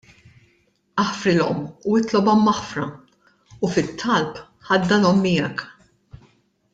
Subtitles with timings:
[1.03, 1.59] Aħfrilhom
[1.91, 5.67] u itlobhom maħfra u, fit-talb, ħaddanhom miegħek.